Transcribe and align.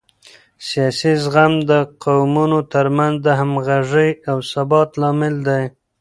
سیاسي 0.67 1.13
زغم 1.23 1.53
د 1.69 1.71
قومونو 2.03 2.59
ترمنځ 2.73 3.15
د 3.25 3.27
همغږۍ 3.39 4.11
او 4.29 4.37
ثبات 4.51 4.89
لامل 5.01 5.35
دی 5.47 5.63